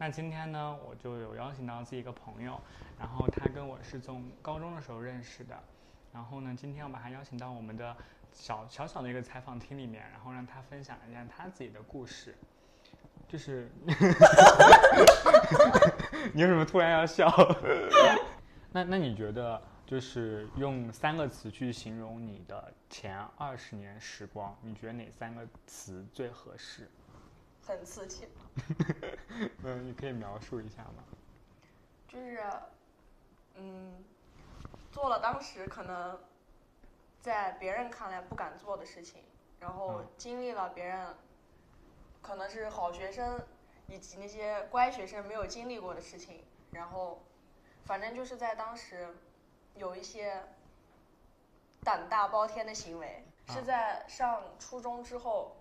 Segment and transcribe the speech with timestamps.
[0.00, 2.58] 那今天呢，我就有邀请到自己一个朋友，
[2.98, 5.54] 然后他跟我是从高中的时候认识的，
[6.10, 7.94] 然后呢，今天我把他邀请到我们的
[8.32, 12.34] 小小小的一个采访厅里面，然后让他分享一下他自己的故事。
[13.28, 13.70] 就是，
[16.32, 17.30] 你为什么突然要笑？
[18.72, 26.88] 那那你觉得，就是用三个词去形容你的前二十年时光，你觉得哪三个词最合适？
[27.70, 28.28] 很刺激，
[29.62, 31.04] 嗯，你可以描述一下吗？
[32.08, 32.42] 就是，
[33.54, 34.04] 嗯，
[34.90, 36.18] 做了当时可能
[37.22, 39.22] 在别人看来不敢做的事情，
[39.60, 41.14] 然后嗯经历了别人
[42.20, 43.40] 可能是好学生
[43.86, 47.22] 以及那些乖学生没有经历过的事情，然后
[47.84, 49.08] 反正就是在当时
[49.76, 50.42] 有一些
[51.84, 55.56] 胆大包天的行为，啊是在上初中之后。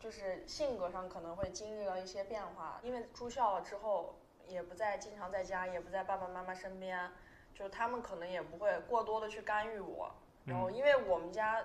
[0.00, 4.16] 就是性格上可能会经历了一些变化，因为住校了之后，
[4.48, 7.10] 也不再经常在家，也不在爸爸妈妈身边，
[7.54, 10.10] 就他们可能也不会过多的去干预我。
[10.46, 11.62] 然后，因为我们家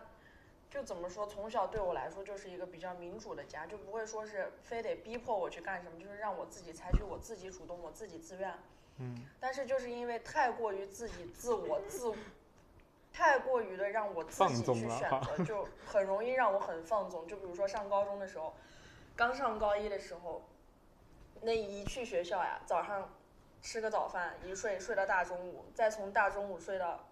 [0.69, 8.53] 就怎么说，从小对我来说就是一个比较民主的家，就不会说是非得逼迫我去干什么，就是让我自己采取我自己主动、我自己自愿。
[8.97, 12.13] 嗯，但是就是因为太过于自己自我自，
[13.16, 17.25] 太过于的让我自己去选择，就很容易让我很放纵。
[17.25, 18.53] 就比如说上高中的时候，
[19.16, 20.45] 刚上高一的时候，
[21.39, 23.09] 那一去学校呀，早上
[23.61, 27.07] 吃个早饭，一睡睡到大中午，再从大中午睡到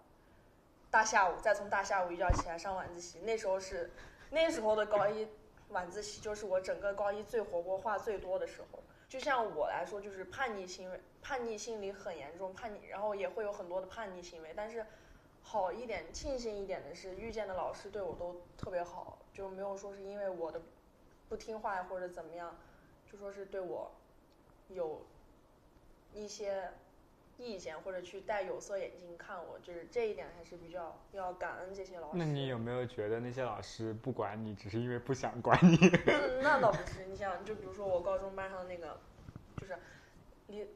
[0.90, 3.18] 大下午，再从大下午一觉起来上晚自习。
[3.20, 3.90] 那时候是
[4.28, 5.26] 那时候的高一
[5.70, 8.78] 晚自习，就是我整个高一最活泼、话最多的时候。
[9.08, 14.52] 就像我来说，就是叛逆行为，叛逆心理很严重，叛逆，然后也会有很多的叛逆行为。
[14.54, 14.84] 但是
[15.46, 20.60] 好一点、庆幸一点的是，遇见的老师对我都特别好，就没有说是因为我的
[21.28, 22.56] 不听话或者怎么样，
[23.10, 23.92] 就说是对我
[24.68, 25.02] 有
[26.12, 26.70] 一些
[27.36, 32.16] 意见或者去戴有色眼镜看我，就是这一点还是比较要感恩这些老师。
[32.16, 35.76] 那你有没有觉得那些老师不管你，只是因为不想管你？
[36.06, 38.98] 嗯，那倒不是，你想，就比如说我高中班上那个，
[39.60, 39.78] 就是
[40.48, 40.66] 李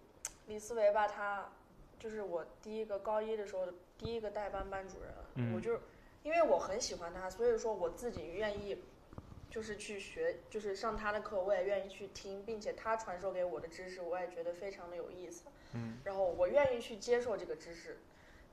[0.46, 1.50] 李思维吧，他
[1.98, 5.80] 就是我第一个高一的时候的第一个代班班主任，嗯我就
[6.22, 8.82] 因为我很喜欢他，所以说我自己愿意
[9.50, 15.44] 就是去学，就是上他的课，我也愿意去听，并且他传授给我的知识，我也觉得非常的有意思。
[15.72, 17.98] 嗯，然后我愿意去接受这个知识，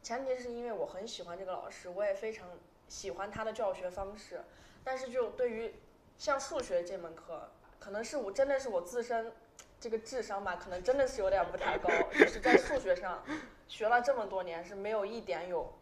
[0.01, 2.47] 前提是因为我很喜欢这个老师，我也非常
[2.87, 4.41] 喜欢他的教学方式。
[4.83, 5.73] 但是就对于
[6.17, 9.31] 像数学这门课，可能是我真的是我自身
[9.79, 13.23] 这个智商吧，可能真的是有点不太高，就是在数学上
[13.67, 15.73] 学了这么多年是没有一点有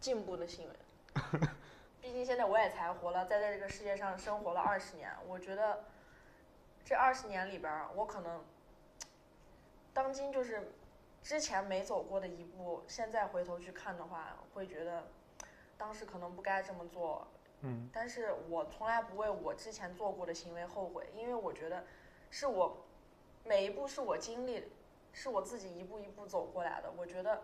[0.00, 0.74] 进步的行为。
[2.00, 5.84] 毕竟现在我也才活了，在这个世界上生活了二十年，我觉得
[6.84, 8.44] 这二十年里边儿，我可能
[9.92, 10.70] 当今就是
[11.22, 15.08] 之前没走过的一步，现在回头去看的话，会觉得
[15.76, 17.26] 当时可能不该这么做。
[17.62, 21.84] 嗯，但是我从来不为我之前做过的行为后悔，因为我觉得
[22.30, 22.84] 是我
[23.44, 24.62] 每一步是我经历，
[25.16, 26.92] 是我自己一步一步走过来的。
[26.94, 27.40] 我觉得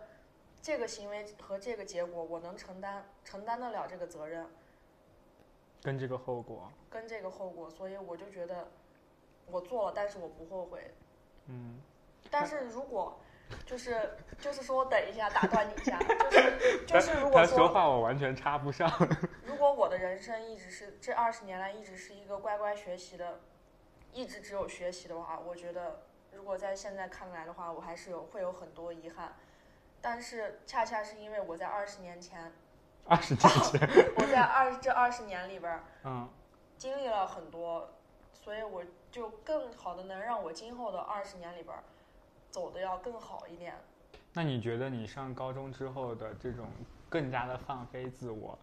[0.61, 4.45] 这个行为和这个结果，我能承担承担得了这个责任
[5.81, 8.69] 跟这个后果，跟这个后果，所以我就觉得
[9.47, 10.93] 我做了，但是我不后悔。
[11.47, 11.81] 嗯，
[12.29, 13.19] 但是如果
[13.65, 15.97] 就是就是说，等一下，打断你一下，
[16.29, 18.87] 就是就是如果他说话我完全插不上。
[19.43, 23.41] 如果我的人生一直是这二十年来一直是一个乖乖学习的，
[24.13, 26.03] 一直只有学习的话，我觉得
[26.35, 29.33] 如果在现在看来的话，我还是有会有很多遗憾。
[30.01, 32.51] 但是恰恰是因为我在二十年前，
[33.05, 33.81] 二十年前，
[34.17, 36.27] 我在二这二十年里边儿嗯，
[36.77, 37.89] 经历了很多，
[38.33, 41.81] 所以我就更好的能让我今后的二十年里边儿
[42.49, 43.75] 走的要更好一点。
[44.33, 46.67] 那你觉得你上高中之后的这种
[47.09, 48.57] 更加的放飞自我，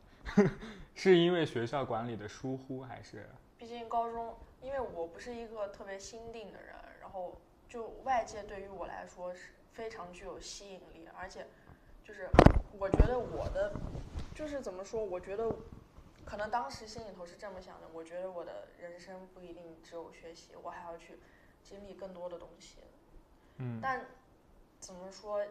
[0.95, 3.27] 是因为学校管理的疏忽，还是？
[3.57, 7.39] 毕竟高中，因为我不是一个特别心定的人，然后
[7.71, 11.47] 就外界对于我来说是非常具有吸引力，而且
[12.03, 12.29] 就是
[12.77, 13.73] 我觉得我的
[14.35, 15.55] 就是怎么说，我觉得
[16.25, 21.21] 可能当时心里头是这么想的，我觉得我的人生不一定只有学习，我还要去
[21.63, 22.81] 经历更多的东西。
[23.59, 24.05] 嗯，但
[24.81, 25.47] 怎么说，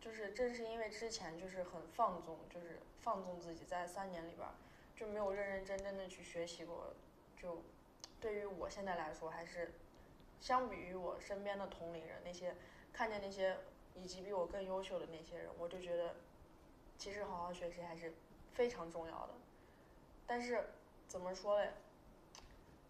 [0.00, 4.54] 就是正是因为之前就是很放纵，就是放纵自己，在三年里边儿
[4.96, 6.92] 就没有认认真真的去学习过，
[7.40, 7.62] 就
[8.20, 9.72] 对于我现在来说，还是
[10.40, 12.54] 相比于我身边的同龄人，那些
[12.92, 13.56] 看见那些
[13.94, 16.16] 以及比我更优秀的那些人，我就觉得
[16.96, 18.12] 其实好好学习还是
[18.52, 19.34] 非常重要的。
[20.26, 20.70] 但是
[21.06, 21.72] 怎么说嘞？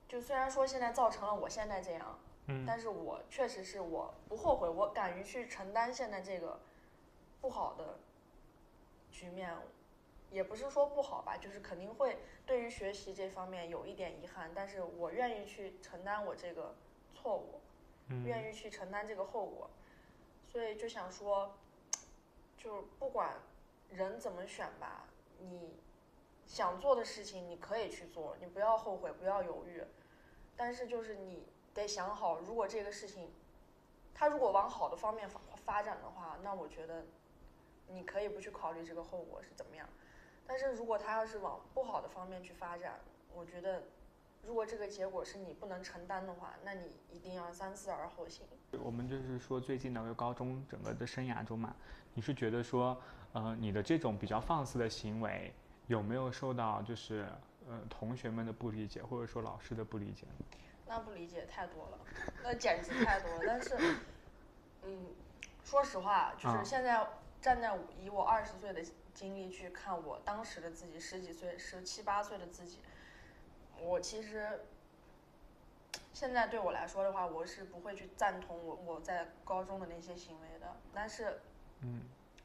[0.07, 6.61] 就虽然说现在造成了我现在这样，嗯但是我确实是我不后悔，我敢于去承担现在这个
[7.41, 7.99] 不好的
[9.11, 9.57] 局面，
[10.31, 16.75] 也不是说不好吧，就是肯定会对于学习这方面有一点遗憾，但是我愿意去承担我这个
[17.15, 17.61] 错误，
[18.09, 18.25] 嗯。
[18.25, 19.71] 愿意去承担这个后果，
[20.49, 21.55] 所以就想说，
[22.57, 23.37] 就是不管
[23.89, 25.05] 人怎么选吧，
[25.39, 25.79] 你
[26.47, 29.83] 想做的事情你可以去做，你不要后悔，不要犹豫，
[30.57, 33.31] 但是就是你得想好，如果这个事情，
[34.15, 37.05] 它如果往好的方面发发展的话，那我觉得
[37.89, 39.89] 你可以不去考虑这个后果是怎么样，
[40.47, 42.99] 但是如果它要是往不好的方面去发展，
[43.33, 43.83] 我觉得。
[44.47, 48.47] 如果这个结果是你不能承担的话，那你一定要三思而后行。
[48.83, 51.75] 我们就是说，最近的个高中整个的生涯中嘛，
[52.15, 53.01] 你是觉得说，
[53.33, 55.53] 呃，你的这种比较放肆的行为
[55.87, 57.27] 有没有受到就是
[57.69, 60.27] 呃同学们的不理解，或者说老师的不理解？
[60.87, 61.99] 那不理解太多了，
[62.43, 63.43] 那简直太多了。
[63.47, 63.77] 但是，
[64.83, 65.07] 嗯，
[65.63, 67.07] 说实话，就是啊现在
[67.41, 68.83] 站在以我二十岁的
[69.15, 72.79] 经历去看我当时的自己，十几岁、十七八岁的自己，
[73.83, 74.61] 我其实
[76.13, 80.77] 现在对我来说的话，我是不会去赞同我我在高中的那些行为的。
[80.95, 81.41] 但是，
[81.81, 82.03] 嗯，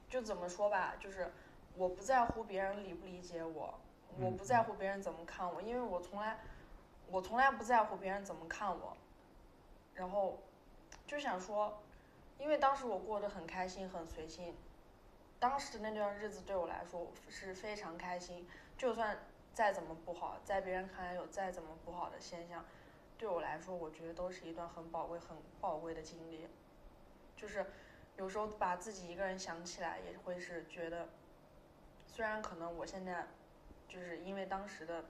[0.10, 1.32] 就怎么说吧，就是
[1.76, 3.80] 我不在乎别人理不理解我，
[4.18, 6.40] 我嗯不在乎别人怎么看我，因为我从来
[7.10, 8.96] 我从来不在乎别人怎么看我。
[9.94, 10.40] 然后
[11.08, 11.82] 就想说，
[12.38, 14.54] 因为当时我过得很开心，很随心，
[15.40, 18.48] 当时那段日子对我来说是非常开心，
[18.78, 19.18] 就算
[19.56, 22.66] 再怎么不好，在别人看来有再怎么不好的现象，
[23.18, 26.46] 对我来说，我觉得都是一段很宝贵、很宝贵的经历。
[27.38, 27.66] 就是
[28.18, 31.08] 有时候把自己一个人想起来，也会是觉得，
[32.06, 33.28] 虽然可能我现在
[33.88, 35.06] 就是因为当时的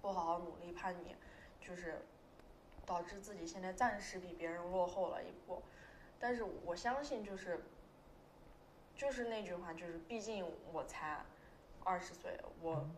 [0.00, 1.16] 不好好努力叛逆，
[1.60, 2.00] 就是
[2.86, 5.60] 导致自己现在暂时比别人落后了一步，
[6.20, 7.64] 但是我相信就是
[8.94, 11.24] 就是那句话，就是毕竟我才
[11.82, 12.88] 二十岁，我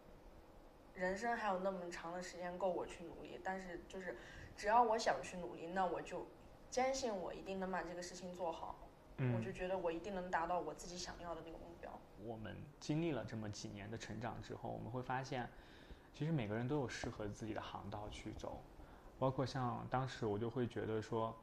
[0.99, 4.17] 人生还有那么长的时间够我去努力，但是就是
[4.57, 6.27] 只要我想去努力，那我就
[6.71, 8.77] 坚信我一定能把这个事情做好，
[9.17, 11.91] 我就嗯，觉得我一定能达到我自己想要的那个目标。
[12.25, 15.49] 我们经历了这么几年的成长之后，我们会发现，
[16.13, 18.61] 其实每个人都有适合自己的航道去走，
[19.19, 21.35] 包括像当时我就会觉得说，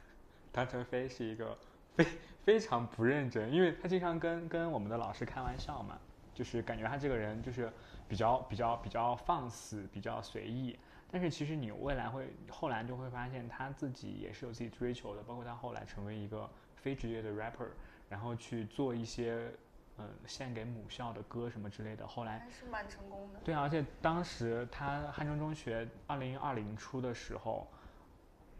[0.52, 1.56] 唐晨飞是一个
[1.96, 2.06] 非
[2.44, 5.98] 非常不认真，因为他经常跟跟我们的老师开玩笑嘛，
[6.34, 7.72] 就是感觉他这个人就是
[8.08, 10.78] 比较比较比较放肆，比较随意。
[11.10, 17.68] 但是其实你未来会后来就会发现他自己也是有自己追求的，包括他后来成为一个非职业的 rapper，
[18.08, 19.50] 然后去做一些
[19.96, 22.06] 嗯献给母校的歌什么之类的。
[22.06, 23.40] 后来还是蛮成功的。
[23.40, 27.66] 对啊，而且当时他汉中中学二零二零出的时候，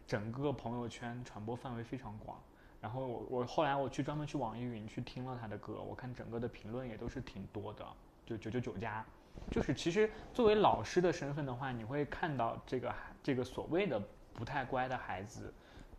[0.06, 2.40] 整个朋友圈传播范围非常广。
[2.80, 7.84] 然后我我后来我去专门去网易云去听了他的歌，我看整个的评论也都是挺多的，
[8.24, 9.04] 就九九九加。
[9.50, 14.00] 就是其实作为老师的身份的话，你会看到这个孩这个所谓的
[14.34, 15.52] 不太乖的孩子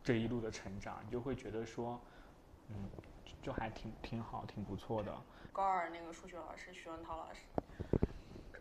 [0.03, 2.00] 这一路的成长，你就会觉得说，
[2.69, 2.75] 嗯，
[3.25, 5.13] 就就还挺挺好，挺不错的。
[5.51, 7.41] 高二那个数学老师徐文涛老师，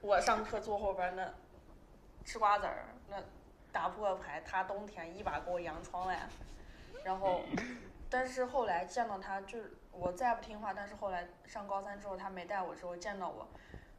[0.00, 1.32] 我上课坐后边那
[2.24, 3.22] 吃瓜子儿，那
[3.70, 6.28] 打扑克牌，他冬天一把给我扬窗外，
[7.04, 7.42] 然后，
[8.10, 13.46] 但是后来见到他，就是我再不听话，但是后来上高三之后，他没带我之后见到我，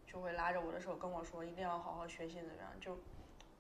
[0.10, 2.98] 就会拉着我的手跟我说一定要好好学习怎么样，就。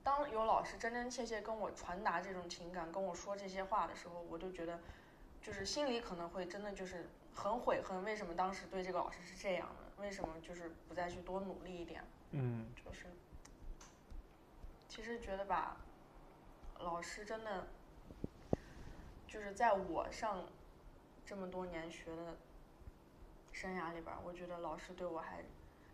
[0.01, 4.79] 当有老师真真切切跟我传达这种情感，跟我说这些话的时候，我就觉得，
[5.41, 10.01] 就是心里可能会真的就是很悔恨，为什么当时对这个老师是这样的？
[10.01, 12.01] 为什么就是不再去多努力一点？
[12.32, 13.08] 嗯就是，
[14.88, 15.75] 其实觉得吧，
[16.79, 17.68] 老师真的，
[19.27, 20.46] 就是在我上
[21.25, 22.38] 这么多年学的
[23.51, 25.44] 生涯里边，我觉得老师对我还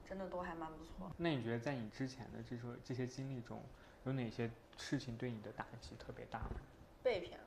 [0.08, 1.12] 真的都还蛮不错。
[1.18, 3.62] 那你觉得在你之前的这说这些经历中，
[4.06, 6.62] 有哪些事情对你的打击特别大吗？
[7.04, 7.40] 被骗、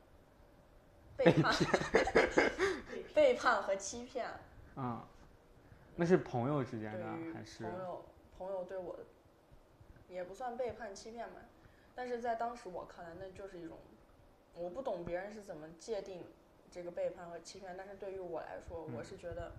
[1.17, 1.53] 背叛、
[3.13, 4.29] 背叛和欺骗，
[4.77, 5.03] 嗯，
[5.97, 8.05] 那是朋友之间的还是朋友
[8.39, 9.03] 朋友对我的
[10.09, 11.41] 也不算背叛欺骗吧，
[11.95, 13.77] 但是在当时我看来，那就是一种
[14.55, 16.23] 我不懂别人是怎么界定
[16.71, 19.51] 这个背叛和欺骗，但是对于我来说，嗯我是觉得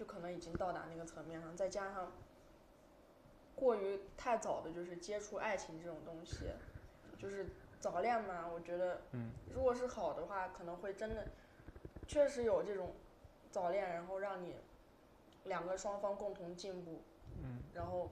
[0.00, 2.10] 就可能已经到达那个层面上，再加上
[3.54, 6.46] 过于太早的就是接触爱情这种东西，
[7.18, 7.46] 就是
[7.78, 11.26] 早恋嘛，我觉得嗯如果是好的话，可能会真的
[12.08, 12.94] 确实有这种
[13.50, 14.56] 早恋，然后让你
[15.44, 17.02] 两个双方共同进步，
[17.42, 18.10] 嗯，然后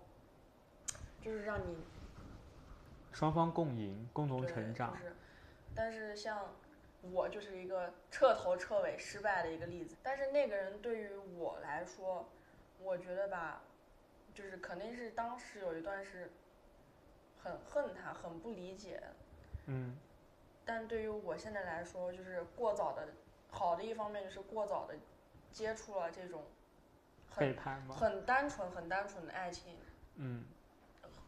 [1.22, 1.78] 就是让你
[3.12, 5.06] 双方共赢，共同，成长就。
[5.06, 5.16] 是，
[5.74, 6.54] 但是像
[7.02, 9.96] 我就是一个彻头彻尾失败的一个例子。
[10.02, 12.28] 但是那个人对于我来说，
[12.80, 13.62] 我觉得吧，
[14.34, 16.30] 就是肯定是当时有一段是
[17.42, 19.02] 很恨他，很不理解。
[19.66, 19.96] 嗯
[20.64, 23.08] 但对于我现在来说，就是过早的，
[23.50, 24.94] 好的一方面就是过早的
[25.50, 26.44] 接触了这种
[27.30, 27.94] 很背叛吗？
[27.96, 29.76] 很单纯、很单纯的爱情。
[30.16, 30.44] 嗯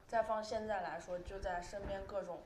[0.07, 2.43] 再放现在来说，就在身边各种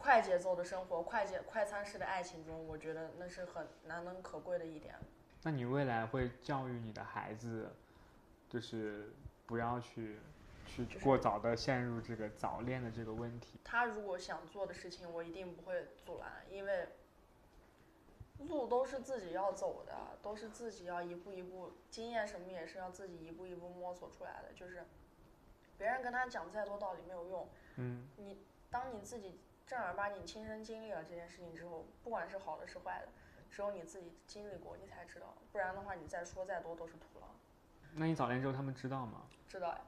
[0.00, 4.94] 快节奏的生活、快节快餐式的爱情中，我觉得那是很难能可贵的一点。
[5.42, 7.70] 那你未来会教育你的孩子，
[8.48, 9.12] 就是
[9.44, 10.18] 不要去
[10.66, 13.60] 去过早的陷入这个早恋的这个问题。
[13.62, 16.88] 他如果想做的事情，我一定不会阻拦，因为
[18.48, 24.54] 路都是自己要走的，都是自己要一步一步，经验什么也是要自己一步一步摸索出来的。
[24.54, 24.82] 就是
[25.76, 28.38] 别人跟他讲再多道理没有用，嗯你
[28.70, 29.38] 当你自己
[29.70, 33.08] 正儿八经亲身经历了这件事情之后，不管是好的是坏的，
[33.52, 35.32] 只有你自己经历过，你才知道。
[35.52, 37.28] 不然的话，你再说再多都是徒劳。
[37.94, 39.22] 那你早恋之后他们知道吗？
[39.46, 39.80] 知道呀？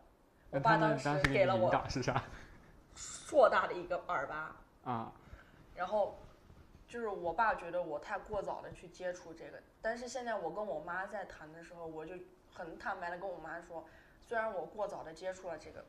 [0.50, 2.22] 我爸当时给了我导是啥？
[2.94, 5.12] 硕大的一个耳巴，啊，
[5.74, 6.16] 然后
[6.86, 12.14] 就是我爸觉得我太过早的去接触这个，但是现在我跟我妈在谈的时候，我就
[12.54, 13.84] 很坦白的跟我妈说，
[14.20, 15.84] 虽然我过早的接触了这个，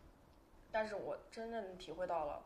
[0.72, 2.42] 但是我真正体会到了，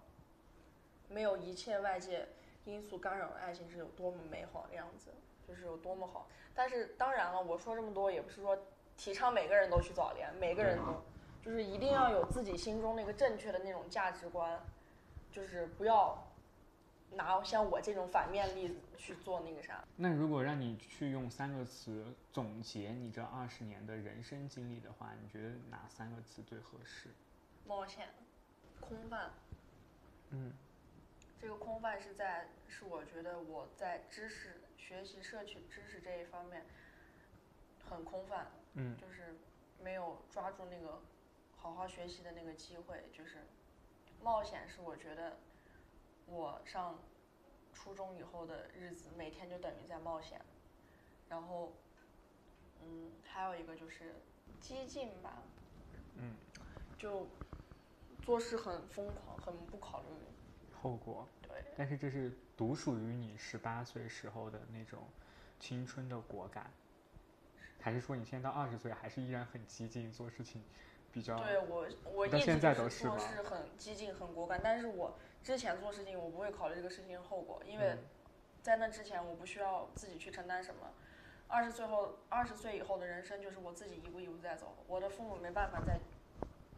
[1.10, 2.28] 没有一切外界
[2.66, 5.12] 因素干扰的爱情是有多么美好的样子，
[5.48, 6.28] 就是有多么好。
[6.54, 8.58] 但是当然了，我说这么多也不是说
[8.98, 11.04] 提倡每个人都去早恋，每个人都
[11.42, 14.60] 就是一定要有自己心中那个正确的那种价值观，
[15.32, 16.28] 就是不要
[17.12, 19.84] 拿像我这种反面例子去做那个啥。
[19.96, 27.10] 那如果让你去用三个词总结你这二十年的人生经历的话，你觉得哪三个词最合适？
[27.66, 28.10] 冒险、
[28.82, 29.32] 空泛，
[30.32, 30.52] 嗯
[31.40, 36.66] 这个空泛是在是我觉得我在知识学习、摄取知识这一方面
[37.90, 39.36] 很空泛，嗯就是
[39.84, 41.02] 没有抓住那个
[41.56, 43.04] 好好学习的那个机会。
[43.14, 43.46] 就是
[44.24, 45.38] 冒险是我觉得
[46.26, 47.00] 我上
[47.74, 50.42] 初中以后的日子，每天就等于在冒险。
[51.30, 51.74] 然后，
[52.82, 54.16] 嗯，还有一个就是
[54.62, 55.44] 激进吧，
[56.16, 56.36] 嗯，
[56.98, 57.28] 就
[58.24, 60.08] 做事很疯狂，很不考虑
[60.82, 61.28] 后果。
[61.42, 61.52] 对。
[61.76, 65.00] 但是这是独属于你十八岁时候的那种
[65.60, 66.72] 青春的果敢，
[67.80, 70.64] 还是说你现在到二十岁还是依然很激进，做事情
[71.12, 77.98] 比较对我，我一到现直就是在都是吗做事很激进、很果敢，但是我之前做事情我不会考虑这个事情的后果，因为嗯
[78.62, 80.92] 在那之前我不需要自己去承担什么。
[81.48, 85.98] 二十岁后，二十岁以后的人生就是我自己一步一步在走，我的父母没办法再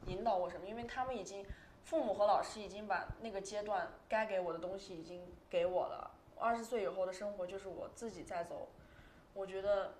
[0.05, 1.43] 引导我什么，因为他们已经，
[1.89, 6.11] 父母和老师已经把那个阶段该给我的东西已经给我了。
[6.37, 8.67] 二十岁以后的生活就是我自己在走，
[9.33, 9.95] 我觉得。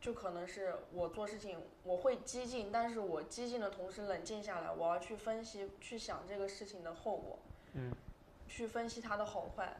[0.00, 7.38] 就可能是我做事情我会激进，但是我激进的同时冷静下来，我要去分析、去想这个事情的后果，
[7.74, 7.92] 嗯，
[8.48, 9.76] 去分析它的好坏，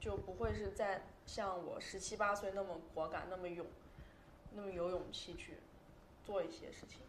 [0.00, 3.66] 就不会是在像我十七八岁那么果敢、那么勇、
[4.54, 5.58] 那么有勇气去
[6.24, 7.00] 做一些事情，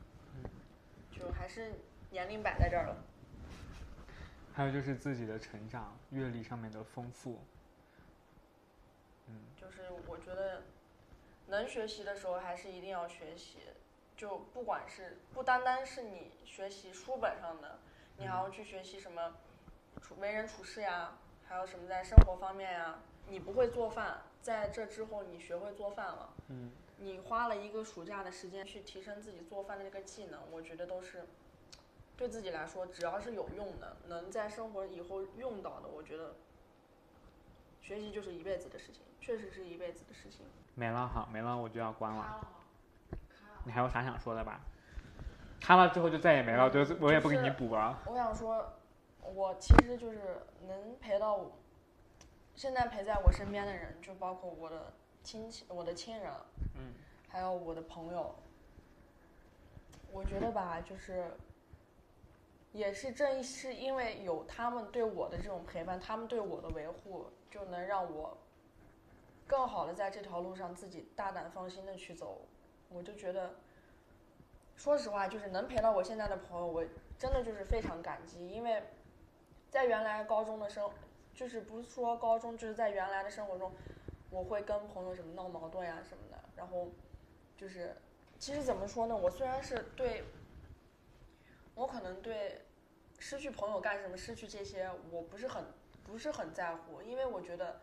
[1.09, 1.71] 就还是
[2.13, 2.95] 年龄摆在这儿了。
[4.53, 7.39] 还有就是自己的成长、阅历上面的丰富。
[9.27, 10.61] 嗯就是我觉得
[11.47, 13.57] 能学习的时候还是一定要学习，
[14.15, 17.79] 就不管是不单单是你学习书本上的，
[18.17, 19.33] 你还要去学习什么
[19.99, 21.17] 处为人处事呀，
[21.47, 22.99] 还有什么在生活方面呀。
[23.27, 31.23] 你不会做饭，在这之后你学会做饭了，嗯你花了一个暑假的时间去提升自己做饭的这个技能，我觉得都是
[32.17, 36.35] 对自己来说，只要是有用的，能在生活以后用到的，我觉得
[37.81, 40.45] 学习就是一辈子的事情，确实是一辈子的事情。
[40.75, 42.17] 没了，哈，没了，我就要关了。
[42.19, 42.47] 了，
[43.65, 44.61] 你还有啥想说的吧？
[45.59, 48.01] 看了之后就再也没了，就是我也不给你补了。
[48.05, 48.73] 我想说，
[49.21, 50.19] 我其实就是
[50.67, 51.51] 能陪到我，
[52.53, 54.93] 现在陪在我身边的人，就包括我的
[55.23, 56.31] 亲戚、我的亲人，
[56.75, 56.93] 嗯，
[57.29, 58.35] 还有我的朋友。
[60.11, 61.31] 我觉得吧，就是，
[62.73, 68.35] 也是正是因为有他们对我的这种陪伴，他们对我的维护，就能让我
[69.47, 72.41] 更好的在这条路上自己大胆放心的去走。
[72.89, 73.53] 我就觉得，
[74.75, 76.83] 说实话，就是能陪到我现在的朋友，我
[77.17, 78.83] 真的就是非常感激，因为
[79.69, 80.89] 在原来高中的生，
[81.33, 83.71] 就是不是说高中，就是在原来的生活中，
[84.31, 86.87] 我会跟朋友什么闹矛盾呀、什么的，然后
[87.55, 87.95] 就是
[88.39, 90.23] 其实怎么说呢，我虽然是对，
[91.75, 92.61] 我可能对
[93.19, 95.65] 失去朋友干什么，失去这些，我不是很
[96.03, 97.81] 不是很在乎，因为我觉得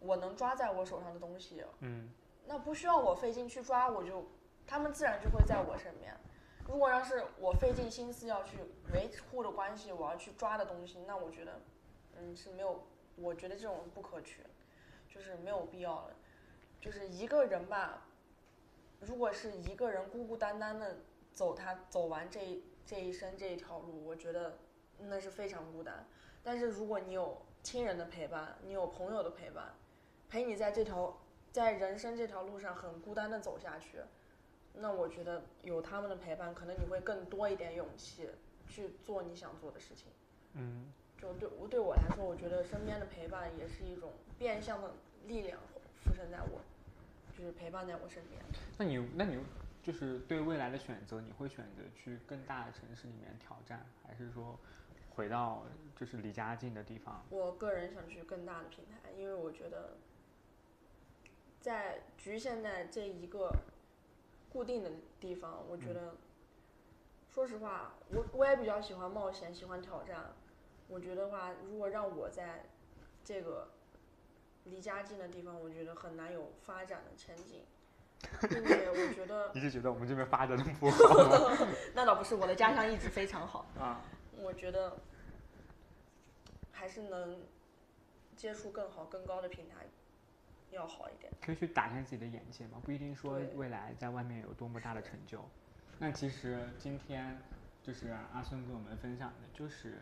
[0.00, 2.10] 我能抓在我手上的东西，嗯
[2.46, 4.26] 那不需要我费劲去抓，我就
[4.66, 6.16] 他们自然就会在我身边。
[6.66, 8.58] 如果要是我费尽心思要去
[8.92, 11.60] 维护的关系，我要去抓的东西，那我觉得，
[12.16, 14.42] 嗯，是没有，我觉得这种不可取，
[15.08, 16.14] 就是没有必要的。
[16.80, 18.06] 就是一个人吧，
[19.00, 20.98] 如果是一个人孤孤单单的
[21.32, 24.56] 走他走完这一这一生这一条路，我觉得
[24.98, 26.06] 那是非常孤单。
[26.42, 29.74] 但是如果你有亲人的陪伴，你有朋友的陪伴，
[30.30, 31.20] 陪你在这条
[31.52, 33.98] 在人生这条路上很孤单的走下去，
[34.72, 38.30] 那我觉得有他们的陪伴，可能你会更多一点勇气
[38.66, 40.06] 去做你想做的事情。
[40.54, 40.90] 嗯
[41.20, 44.94] 就对我对我来说，我觉得身边的陪伴也是一种变相的
[45.26, 45.60] 力量
[46.02, 46.62] 附身在我，
[47.36, 48.40] 就是陪伴在我身边。
[48.78, 49.36] 那你那你
[49.88, 54.60] 就是对未来的选择，你会选择去更大的城市里面挑战，还是说
[55.08, 55.64] 回到
[55.96, 57.24] 就是离家近的地方？
[57.30, 59.96] 我个人想去更大的平台，因为我觉得，
[61.58, 63.50] 在局限在这一个
[64.50, 66.16] 固定的地方，我觉得，
[67.30, 70.34] 说实话，我我也比较喜欢冒险，喜欢挑战。
[70.86, 72.66] 我觉得话，如果让我在
[73.24, 73.70] 这个
[74.64, 77.64] 离家近的地方，我觉得很难有发展的前景，
[78.48, 80.98] 并且我觉得 一直觉得我们这边发展的不好？
[81.94, 83.66] 那倒不是，我的家乡一直非常好。
[83.78, 84.00] 啊，
[84.36, 84.96] 我觉得
[86.72, 87.40] 还是能
[88.36, 89.86] 接触更好、更高的平台
[90.70, 91.32] 要好一点。
[91.40, 95.44] 可以去打开自己的眼界嘛，不一定说未来在外面有多么大的成就。
[95.98, 97.40] 那其实今天
[97.82, 99.98] 就是阿孙跟我们分享的，就是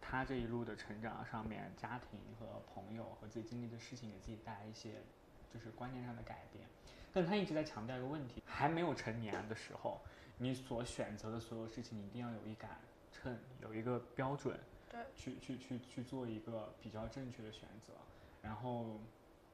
[0.00, 5.02] 他这一路的成长上面，家庭和朋友和自己经历的事情，给自己带来一些
[5.52, 6.66] 就是观念上的改变。
[7.16, 9.98] 但他一直在强调一个问题：还没有成年的时候，
[10.36, 12.78] 你所选择的所有事情，你一定要有一杆
[13.10, 17.94] 秤，有一个标准，对，去去去去做一个比较正确的选择。
[18.42, 19.00] 然后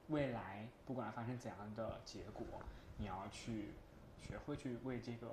[0.08, 2.44] 未来不管发生怎样的结果，
[2.98, 3.68] 你要去
[4.20, 5.28] 学会去为这个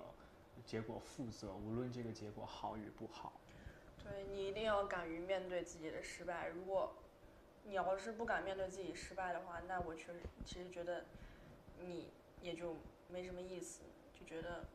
[0.63, 3.33] 结果负责，无论这个结果好与不好。
[4.03, 6.49] 对你一定要敢于面对自己的失败。
[6.49, 6.93] 如果
[7.63, 11.05] 你要是不敢面对自己失败的话，那我确实其实觉得
[11.81, 12.11] 你
[12.41, 12.75] 也就
[13.07, 13.81] 没什么意思，
[14.13, 14.65] 就觉得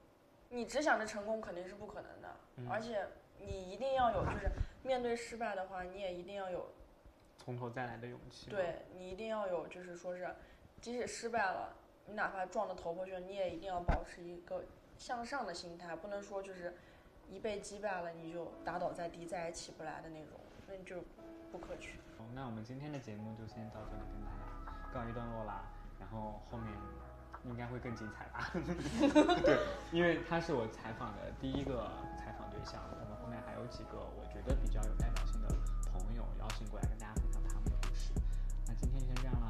[0.48, 3.06] 你只想着成功肯定是不可能的，嗯而且
[3.38, 4.50] 你一定要有，就是
[4.82, 6.70] 面对失败的话，你也一定要有
[7.38, 10.34] 从头再来的勇气。，对你一定要有，就是说是，
[10.80, 11.74] 即使失败了，
[12.06, 14.64] 你哪怕撞得头破血流，你也一定要保持一个
[14.96, 16.74] 向上的心态，不能说就是
[17.28, 21.02] 一被击败了你就打倒在地，再也起不来的那种，那就
[21.50, 21.98] 不可取。
[22.18, 25.64] 哦那我们今天的节目就先到这里跟大家告一段落啦，
[26.00, 26.72] 然后后面
[27.44, 28.50] 应该会更精彩吧。
[29.44, 29.58] 对，
[29.92, 32.80] 因为他是我采访的第一个采访对象。
[32.90, 35.48] 我们后面还有几个我觉得比较有代表性的
[35.92, 38.12] 朋友邀请过来跟大家分享他们的故事。
[38.66, 39.43] 那今天就先这样了。